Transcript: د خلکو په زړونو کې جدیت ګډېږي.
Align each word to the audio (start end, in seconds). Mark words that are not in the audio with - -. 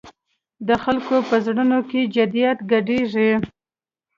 د 0.67 0.69
خلکو 0.83 1.15
په 1.29 1.35
زړونو 1.45 1.79
کې 1.89 2.01
جدیت 2.15 2.57
ګډېږي. 2.71 3.31